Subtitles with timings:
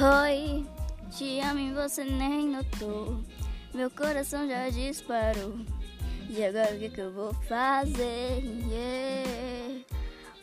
[0.00, 0.66] Oi,
[1.16, 3.22] te amo e você nem notou.
[3.72, 5.54] Meu coração já disparou.
[6.28, 8.42] E agora o que, que eu vou fazer?
[8.68, 9.84] Yeah.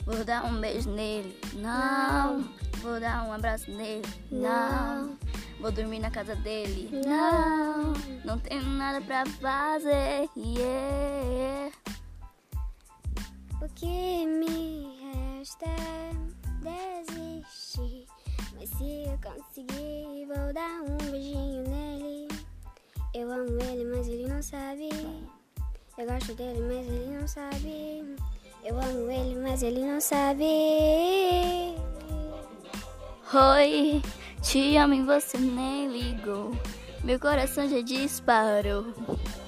[0.05, 1.37] Vou dar um beijo nele?
[1.55, 2.49] Não.
[2.77, 4.07] Vou dar um abraço nele?
[4.31, 5.17] Não.
[5.59, 6.89] Vou dormir na casa dele?
[7.05, 7.91] Não.
[8.23, 10.29] Não tenho nada pra fazer.
[10.37, 11.75] Yeah.
[13.61, 14.97] O que me
[15.37, 15.80] resta
[19.35, 22.27] conseguir, vou dar um beijinho nele.
[23.13, 24.89] Eu amo ele, mas ele não sabe.
[25.97, 28.15] Eu gosto dele, mas ele não sabe.
[28.63, 30.45] Eu amo ele, mas ele não sabe.
[33.33, 34.01] Oi,
[34.41, 36.51] te amo e você nem ligou.
[37.03, 38.85] Meu coração já disparou.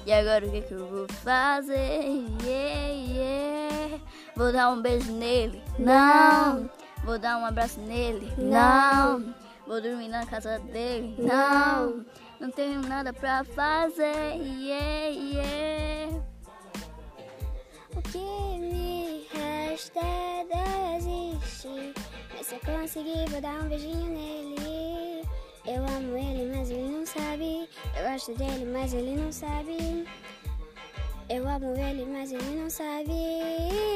[0.06, 2.02] E agora o que, que eu vou fazer?
[2.42, 4.00] Yeah, yeah.
[4.36, 5.62] Vou dar um beijo nele?
[5.78, 6.68] Não.
[7.04, 8.32] Vou dar um abraço nele?
[8.36, 9.33] Não.
[9.66, 11.16] Vou dormir na casa dele?
[11.18, 12.04] Não.
[12.38, 14.34] Não tenho nada pra fazer.
[14.36, 16.22] Yeah, yeah.
[17.96, 21.94] O que me resta é desistir.
[22.36, 25.22] Mas se eu conseguir, vou dar um beijinho nele.
[25.66, 27.68] Eu amo ele, mas ele não sabe.
[27.96, 30.06] Eu gosto dele, mas ele não sabe.
[31.30, 33.93] Eu amo ele, mas ele não sabe.